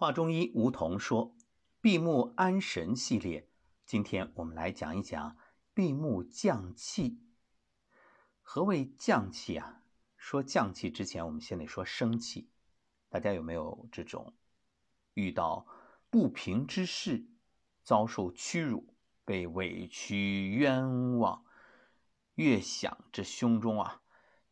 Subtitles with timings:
[0.00, 1.34] 华中医吴桐说
[1.82, 3.48] ：“闭目安神系列，
[3.84, 5.36] 今天我们来讲一讲
[5.74, 7.18] 闭目降气。
[8.40, 9.82] 何谓降气啊？
[10.16, 12.48] 说降气之前，我们先得说生气。
[13.08, 14.36] 大家有没有这种
[15.14, 15.66] 遇到
[16.10, 17.26] 不平之事，
[17.82, 18.94] 遭受屈辱，
[19.24, 21.44] 被委屈冤枉，
[22.36, 24.00] 越想这胸中啊，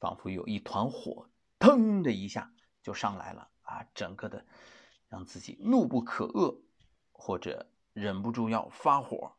[0.00, 2.52] 仿佛有一团火，腾的一下
[2.82, 4.44] 就上来了啊，整个的。”
[5.08, 6.60] 让自己怒不可遏，
[7.12, 9.36] 或者忍不住要发火，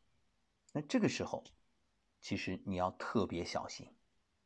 [0.74, 1.44] 那这个时候，
[2.22, 3.94] 其实你要特别小心，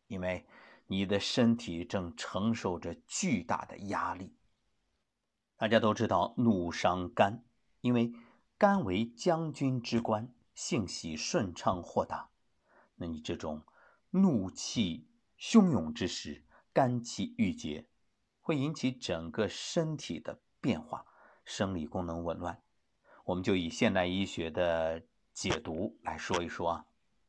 [0.08, 0.46] 因为
[0.88, 4.36] 你的身体正承受着巨大的压力。
[5.58, 7.46] 大家都知道，怒伤肝，
[7.82, 8.12] 因为
[8.58, 12.32] 肝为将军之官，性喜顺畅豁达。
[12.96, 13.64] 那你这种
[14.10, 17.88] 怒气汹涌之时，肝气郁结，
[18.40, 21.06] 会引起整个身体的变化。
[21.44, 22.62] 生理功能紊乱，
[23.26, 25.02] 我们就以现代医学的
[25.34, 26.86] 解读来说一说啊。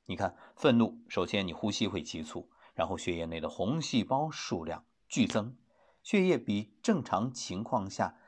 [0.07, 5.57] 你看，愤怒，首先你呼吸会急促，然后血液内的红细胞数量剧增，
[6.03, 8.19] 血液比正常情况下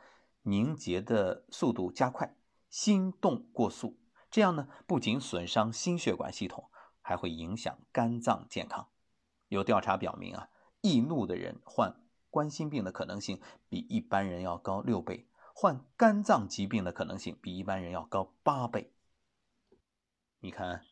[0.43, 2.37] 凝结的速度加快，
[2.71, 3.99] 心动过速，
[4.31, 6.71] 这样呢，不仅损伤心血管系统，
[7.03, 8.89] 还会影响肝脏健康。
[9.49, 10.49] 有调查表明啊，
[10.81, 11.95] 易怒的人患
[12.31, 15.27] 冠心病的可能性比一般人要高六倍。
[15.57, 18.93] 患肝脏疾病的可能性比一般人要高八倍。
[20.41, 20.85] 你看，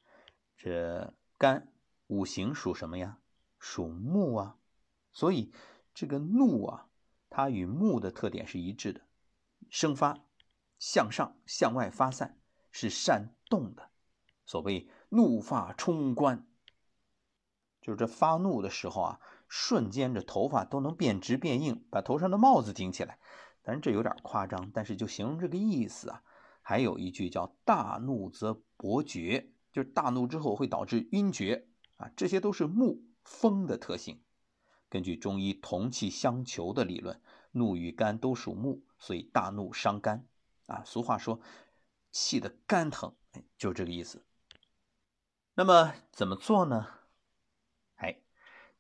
[0.57, 1.73] 这肝
[2.07, 3.19] 五行属什么呀？
[3.59, 4.57] 属木啊。
[5.11, 5.53] 所以
[5.93, 6.89] 这个怒啊，
[7.29, 9.03] 它与木的特点是一致的，
[9.69, 10.21] 生发、
[10.79, 12.39] 向上、向外发散，
[12.71, 13.91] 是善动的。
[14.47, 16.47] 所谓怒发冲冠，
[17.81, 23.19] 就是这发怒的时候啊，瞬间这头发都能变直变硬，把头上的帽子顶起来。
[23.63, 26.23] 但是这有点夸张，但是就形容这个意思啊。
[26.63, 32.11] 还有一句叫“大怒则伯爵”，就是大怒之后会导致晕厥啊。
[32.17, 34.23] 这些都是木风的特性。
[34.89, 37.21] 根据中医同气相求的理论，
[37.53, 40.27] 怒与肝都属木，所以大怒伤肝
[40.67, 40.83] 啊。
[40.85, 41.41] 俗话说
[42.13, 43.15] “气得肝疼”，
[43.59, 44.25] 就这个意思。
[45.55, 46.87] 那么怎么做呢？
[47.97, 48.21] 哎，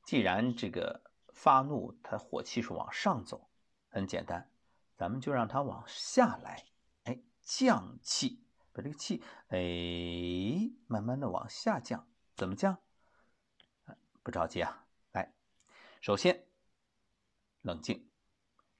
[0.04, 1.02] 既然这个
[1.32, 3.48] 发怒，它火气是往上走，
[3.88, 4.48] 很简单。
[4.96, 6.66] 咱们就让它往下来，
[7.04, 12.08] 哎，降气，把这个气，哎，慢慢的往下降。
[12.36, 12.78] 怎么降？
[14.22, 15.34] 不着急啊，来，
[16.00, 16.46] 首先
[17.62, 18.08] 冷静，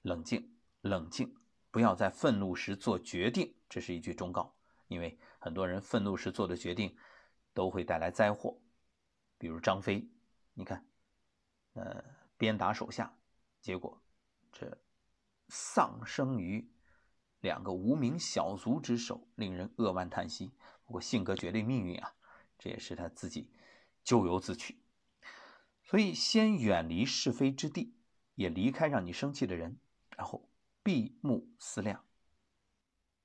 [0.01, 1.35] 冷静，冷静，
[1.69, 4.55] 不要在愤怒时做决定，这是一句忠告。
[4.87, 6.95] 因为很多人愤怒时做的决定
[7.53, 8.59] 都会带来灾祸，
[9.37, 10.07] 比如张飞，
[10.53, 10.85] 你看，
[11.73, 12.03] 呃，
[12.37, 13.17] 鞭打手下，
[13.59, 14.01] 结果
[14.51, 14.82] 这。
[15.55, 16.67] 丧生于
[17.39, 20.51] 两个无名小卒之手，令人扼腕叹息。
[20.83, 22.15] 不过性格决定命运啊，
[22.57, 23.51] 这也是他自己
[24.03, 24.81] 咎由自取。
[25.83, 27.93] 所以先远离是非之地，
[28.33, 29.77] 也离开让你生气的人，
[30.17, 30.49] 然后
[30.81, 32.03] 闭目思量。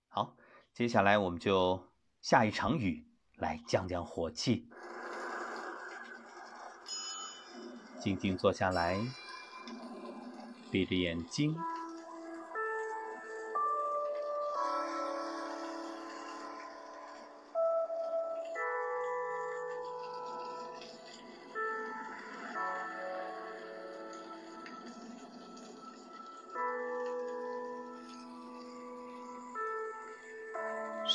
[0.08, 0.36] 好，
[0.74, 1.88] 接下来我们就
[2.20, 4.68] 下一场雨来降降火气。
[7.98, 9.00] 静静坐下来，
[10.70, 11.56] 闭着眼睛。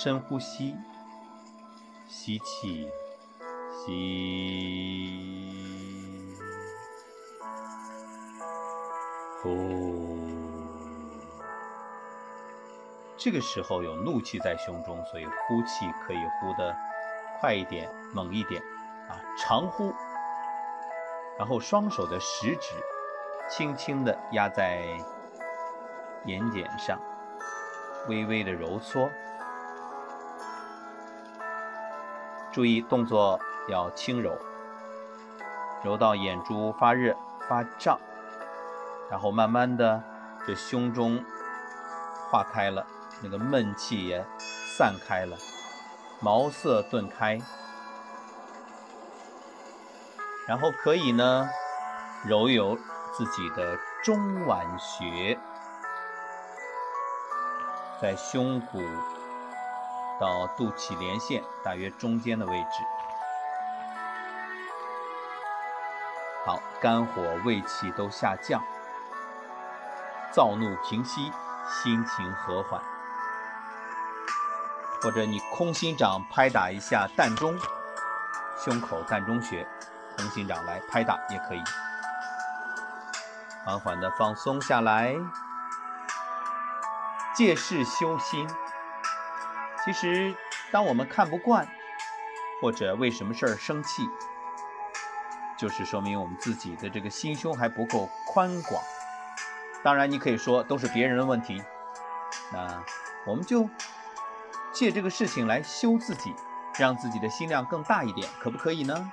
[0.04, 0.76] 深呼吸，
[2.10, 2.92] 吸气，
[3.72, 3.96] 吸，
[9.42, 10.20] 呼。
[13.16, 16.76] 这个时候有怒气在胸中，所以呼气可以呼得
[17.40, 18.62] 快一点、猛一点
[19.08, 19.94] 啊，长呼。
[21.40, 22.76] 然后双手的食指
[23.50, 24.84] 轻轻地压在
[26.26, 27.00] 眼睑上，
[28.10, 29.10] 微微的揉搓。
[32.54, 34.38] 注意动作要轻柔，
[35.84, 37.18] 揉到眼珠发热
[37.50, 38.00] 发胀，
[39.10, 40.04] 然后慢慢的，
[40.46, 41.26] 这胸中
[42.30, 42.86] 化开了，
[43.24, 44.24] 那个闷气也
[44.78, 45.36] 散开了，
[46.22, 47.42] 茅塞顿开，
[50.48, 51.50] 然后可以呢
[52.24, 52.78] 揉一揉
[53.18, 55.40] 自己的中脘穴，
[58.00, 58.80] 在胸骨。
[60.20, 62.84] 到肚脐连线大约中间的位置，
[66.46, 68.62] 好，肝火胃气都下降，
[70.32, 71.32] 躁怒平息，
[71.68, 72.82] 心情和缓。
[75.02, 77.60] 或者你空心掌拍打一下膻中，
[78.58, 79.68] 胸口膻中穴，
[80.16, 81.64] 空心掌来拍打也可以。
[83.66, 85.16] 缓缓的放松下来，
[87.36, 88.48] 借势修心。
[89.84, 90.36] 其实，
[90.72, 91.68] 当我们看不惯，
[92.62, 94.08] 或者为什么事儿生气，
[95.58, 98.82] 就是说明我们自己的这个心胸还不够宽广。
[99.84, 101.64] 当然，你可以说都是别人的问题，
[102.52, 102.84] 那
[103.26, 103.70] 我们就。
[104.74, 106.34] 借这个事情来修自己，
[106.80, 109.12] 让自己的心量更大一点，可不可以呢？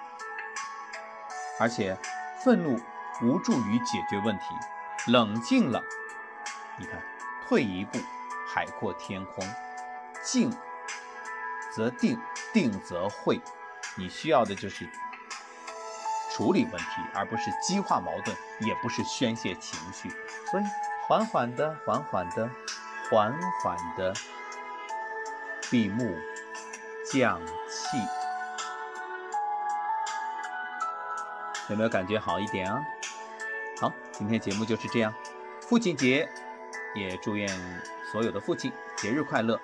[1.58, 1.94] 而且，
[2.42, 2.80] 愤怒
[3.20, 4.44] 无助于解决问题，
[5.08, 5.82] 冷静了，
[6.78, 7.02] 你看，
[7.46, 7.98] 退一步，
[8.48, 9.46] 海阔天空。
[10.22, 10.50] 静
[11.74, 12.20] 则定，
[12.52, 13.40] 定则会。
[13.96, 14.88] 你需要的就是
[16.30, 20.08] 处理问题，而不是激化矛盾，也不是宣泄情绪。
[20.50, 20.64] 所以，
[21.06, 22.48] 缓缓的，缓缓的，
[23.10, 23.32] 缓
[23.62, 24.14] 缓的。
[25.70, 26.16] 闭目
[27.12, 27.96] 降气，
[31.68, 32.82] 有没有感觉好一点啊？
[33.80, 35.14] 好，今天节目就是这样。
[35.60, 36.28] 父亲节，
[36.94, 37.48] 也祝愿
[38.10, 39.60] 所有的父亲节日快乐。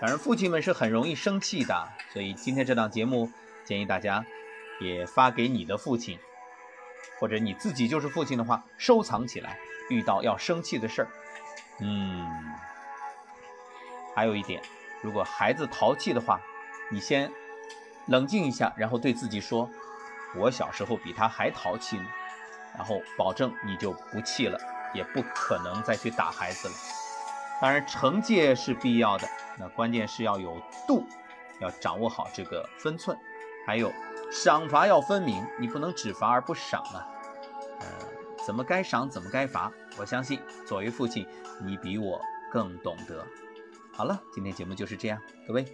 [0.00, 3.30] 反正，父亲们是很容易生气的，所以今天这档节目
[3.64, 4.24] 建议大家
[4.80, 6.18] 也发给你的父亲，
[7.18, 9.58] 或者你自己就是父亲的话，收藏起来。
[9.90, 11.08] 遇到要生气的事儿，
[11.80, 12.28] 嗯，
[14.14, 14.60] 还有一点。
[15.00, 16.38] 如果孩子淘气的话，
[16.90, 17.32] 你先
[18.06, 19.70] 冷静一下，然后对自己说
[20.36, 22.04] ：“我小时候比他还淘气呢。”
[22.76, 24.60] 然后保证你就不气了，
[24.92, 26.74] 也不可能再去打孩子了。
[27.60, 29.28] 当然，惩戒是必要的，
[29.58, 31.04] 那关键是要有度，
[31.60, 33.18] 要掌握好这个分寸。
[33.66, 33.92] 还有
[34.30, 37.06] 赏罚要分明，你不能只罚而不赏啊。
[37.80, 37.86] 呃，
[38.46, 41.26] 怎么该赏，怎么该罚，我相信作为父亲，
[41.60, 42.20] 你比我
[42.50, 43.26] 更懂得。
[43.92, 45.64] 好了，今天节目就是这样，各位，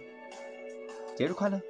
[1.15, 1.61] 节日快乐。